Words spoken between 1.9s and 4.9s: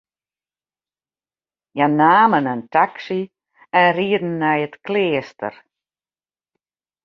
namen in taksy en rieden nei it